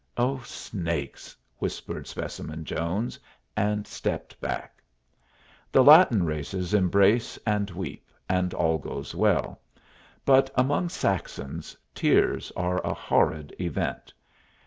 [0.17, 3.19] "Oh, snakes!" whispered Specimen Jones,
[3.55, 4.81] and stepped back.
[5.71, 9.61] The Latin races embrace and weep, and all goes well;
[10.25, 14.11] but among Saxons tears are a horrid event.